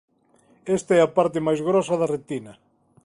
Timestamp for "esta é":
0.77-1.01